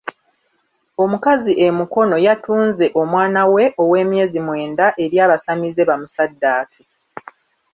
[1.03, 6.81] Omukazi e Mukono yatunze omwana we ow'emyezi mwenda eri abasamize bamusaddaake.